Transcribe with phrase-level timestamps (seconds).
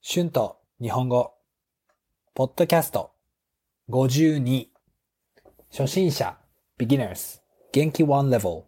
[0.00, 1.34] 春と日本語、
[2.32, 3.10] ポッドキャスト。
[3.90, 4.68] 52、
[5.70, 6.38] 初心者、
[6.78, 7.40] beginners、
[7.72, 8.62] 元気 one level、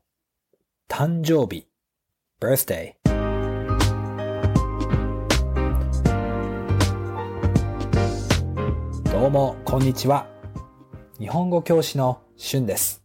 [0.89, 1.69] 誕生日、
[2.41, 2.95] birthday。
[9.13, 10.27] どうも、こんにちは。
[11.21, 13.05] 日本語教師の春です。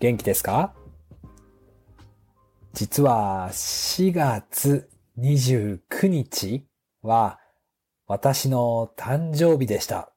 [0.00, 0.74] 元気ですか？
[2.74, 6.67] 実は4月29日。
[7.08, 7.40] は
[8.06, 10.12] 私の誕生日でした。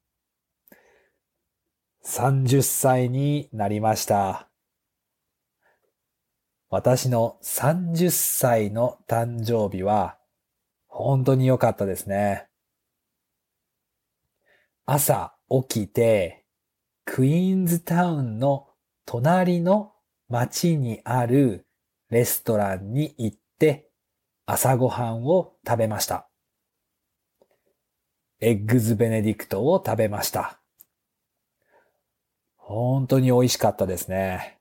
[2.06, 4.50] 30歳になりました。
[6.70, 10.18] 私の30歳の誕生日は
[10.88, 12.48] 本当に良かったですね。
[14.86, 16.46] 朝起きて
[17.06, 18.68] クイーンズタウンの
[19.06, 19.94] 隣の
[20.30, 21.68] 町にある
[22.10, 23.90] レストランに行って
[24.46, 26.31] 朝ごはんを食べました。
[28.44, 30.60] エッグズベネディクトを食べました。
[32.58, 34.58] 本当に美味しかったですね。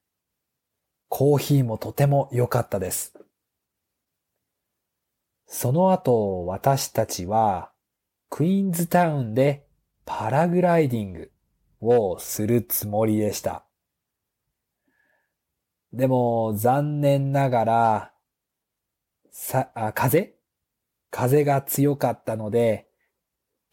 [1.08, 3.18] コーヒーもとても良かったです。
[5.46, 7.72] その後私たちは
[8.28, 9.66] クイーンズタウンで
[10.04, 11.32] パラグライディング
[11.80, 13.64] をするつもりでした。
[15.94, 18.12] でも残念ながら、
[19.30, 20.34] さ、あ、風？
[21.10, 22.89] 風が強かったので、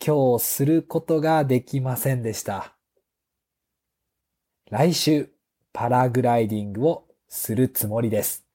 [0.07, 2.77] 今日することができませんでした。
[4.69, 5.29] 来週、
[5.73, 8.47] パラグライディングをするつもりです。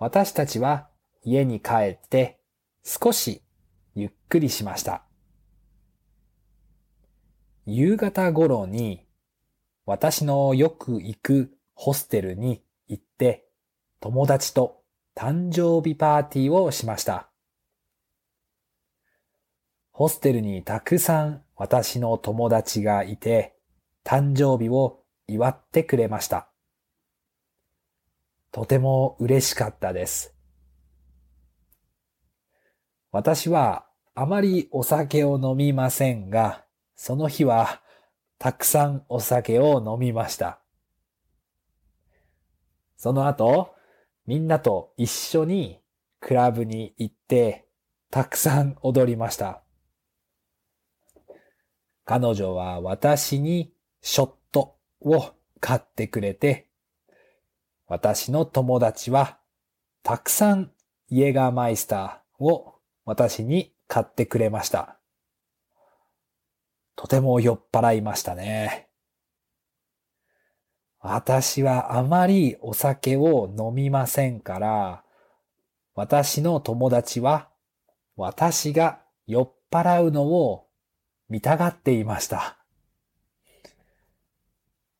[0.00, 0.88] 私たちは
[1.22, 2.40] 家に帰って
[2.82, 3.42] 少し
[3.94, 5.04] ゆっくりしました。
[7.64, 9.06] 夕方頃に
[9.86, 13.46] 私のよく行くホステルに行って
[14.00, 14.82] 友達と
[15.14, 17.31] 誕生日パーティーをしました。
[20.02, 23.54] ホステルにたくさん私の友達がいて
[24.04, 26.48] 誕生日を祝ってくれました。
[28.50, 30.34] とても嬉しかったです。
[33.12, 36.64] 私はあまりお酒を飲みませんが、
[36.96, 37.80] その日は
[38.40, 40.58] たくさんお酒を飲みました。
[42.96, 43.72] その後、
[44.26, 45.78] みんなと一緒に
[46.18, 47.68] クラブに行って、
[48.10, 49.61] たくさん踊りました。
[52.04, 56.68] 彼女は私にショットを買ってくれて、
[57.86, 59.38] 私の友達は
[60.02, 60.72] たくさん
[61.08, 62.74] イエガーマイスターを
[63.04, 64.98] 私に買ってくれました。
[66.96, 68.88] とても酔っ払いましたね。
[71.00, 75.04] 私はあまりお酒を飲みませんから、
[75.94, 77.48] 私の友達は
[78.16, 80.68] 私が酔っ払うのを
[81.32, 82.58] 見たがっていました。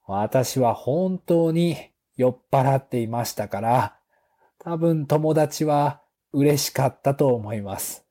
[0.06, 3.98] 私は本当に酔っ払っていましたから、
[4.59, 6.00] 多分友達は
[6.32, 8.06] 嬉しかったと思います。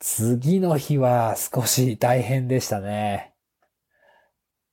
[0.00, 3.32] 次の日は少し大変でしたね。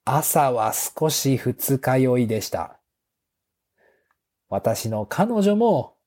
[0.05, 2.79] 朝は少し二日酔いでした。
[4.49, 5.97] 私の彼女も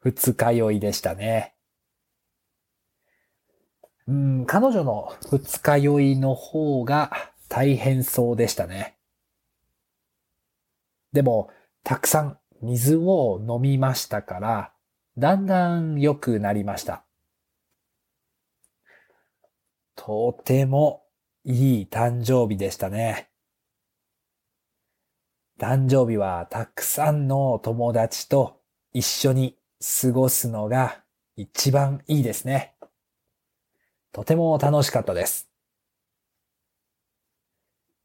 [0.00, 1.54] 二日酔いでしたね。
[4.08, 8.96] うん、彼女の二日酔いの方が大変そうでしたね。
[11.12, 11.50] でも、
[11.84, 14.72] たくさん水を飲みましたから、
[15.18, 17.04] だんだん良くなりました。
[19.94, 21.04] とても
[21.44, 23.28] いい誕生日でしたね。
[25.58, 28.60] 誕生日はたくさんの友達と
[28.92, 29.56] 一緒に
[30.02, 31.02] 過ごすのが
[31.36, 32.71] 一番いいですね。
[34.12, 35.48] とても楽しかったです。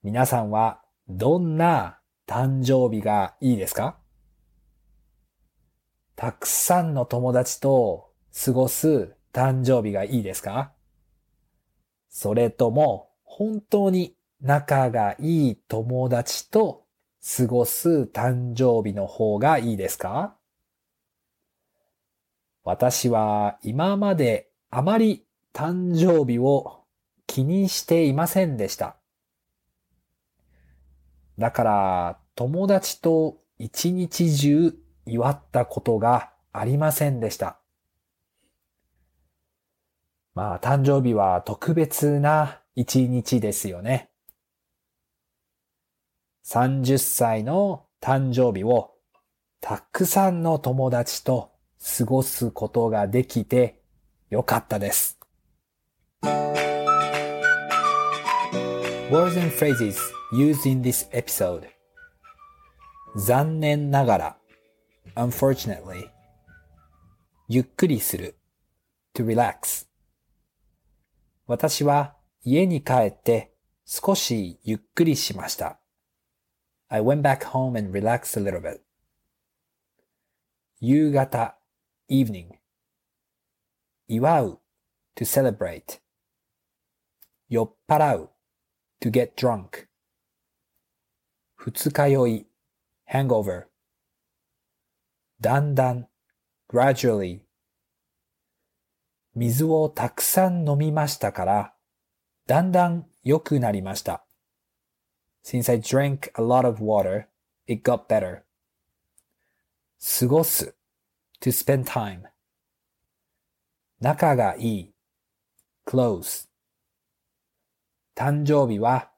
[0.04, 3.98] 皆さんはどんな誕生日がいいですか？
[6.16, 8.14] たくさんの友達と
[8.46, 10.72] 過ごす誕生日がいいですか？
[12.10, 16.86] それとも本当に仲がいい友達と
[17.38, 20.38] 過ごす誕生日の方がいいですか？
[22.64, 25.26] 私は今まであまり
[25.58, 26.84] 誕生日を
[27.26, 28.98] 気にしていませんでした。
[31.40, 34.76] だから友達と一日中
[35.08, 37.58] 祝ったことがありませんでした。
[40.36, 44.12] まあ誕生日は特別な一日ですよね。
[46.46, 48.92] 30歳の誕生日を
[49.60, 51.52] たくさんの友達と
[51.98, 53.82] 過ごすことができて
[54.30, 55.17] よかったです。
[59.11, 59.99] Words and phrases
[60.33, 61.69] used in this episode
[63.17, 64.37] 残念ながら
[65.17, 66.09] unfortunately
[67.49, 68.37] ゆっくりする
[69.15, 69.87] to relax
[71.47, 73.53] 私は家に帰って
[73.85, 75.79] 少しゆっくりしました。
[76.89, 78.81] I went back home and relaxed a little bit.
[80.81, 81.57] 夕方
[82.09, 82.47] evening
[84.09, 84.61] 祝う
[85.15, 86.01] to celebrate
[87.50, 88.30] 酔っ払う
[89.02, 89.88] to get drunk
[91.56, 92.48] 二日酔い
[93.12, 93.66] hangover
[95.40, 96.08] だんだん
[96.70, 97.48] gradually
[99.38, 101.74] 水をたくさん飲みましたから、
[102.48, 104.26] だんだん良くなりました。
[105.46, 107.28] Since I drank a lot of water,
[107.68, 108.42] it got better.
[110.20, 110.76] 過ごす
[111.40, 112.24] to spend time
[114.00, 114.94] 仲がいい
[115.86, 116.48] close
[118.18, 119.12] 誕生日は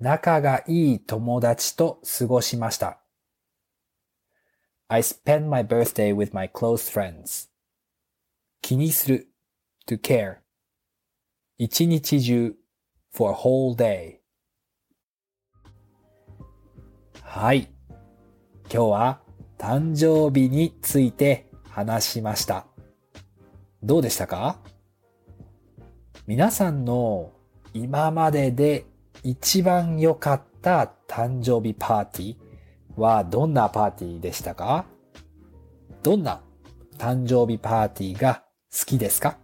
[0.00, 3.02] 仲がいい友達と過ごしました。
[4.88, 7.50] I spent my birthday with my close friends.
[8.62, 9.28] 気にする
[9.86, 10.36] to care
[11.58, 12.54] 一日中
[13.12, 14.20] for a whole day
[17.22, 17.68] はい。
[18.72, 19.20] 今日は
[19.58, 22.66] 誕生日について話しました。
[23.82, 24.58] どうでしたか
[26.26, 27.32] 皆さんの
[27.76, 28.86] 今までで
[29.22, 32.36] 一番良かった誕生日パーティー
[32.98, 34.86] はどんなパーティーでしたか
[36.02, 36.40] どんな
[36.96, 38.42] 誕生日パーティーが
[38.72, 39.36] 好きですか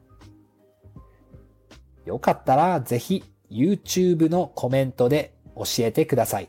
[2.07, 6.49] よかったらぜひ YouTube のコメントで教えてください。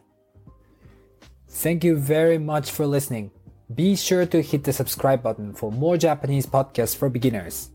[1.50, 3.30] Thank you very much for listening.
[3.76, 7.74] Be sure to hit the subscribe button for more Japanese podcasts for beginners.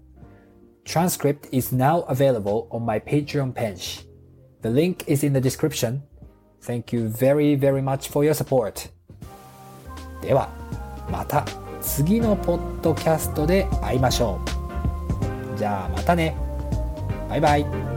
[0.88, 4.06] Transcript is now available on my Patreon page.
[4.62, 6.04] The link is in the description.
[6.62, 8.90] Thank you very very much for your support.
[10.22, 10.50] では、
[11.10, 11.46] また
[11.81, 14.40] 次のポッドキャストで会いましょ
[15.56, 15.58] う。
[15.58, 16.36] じゃあまたね。
[17.30, 17.97] バイバイ。